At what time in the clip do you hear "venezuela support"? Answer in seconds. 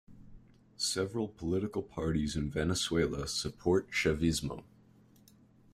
2.49-3.91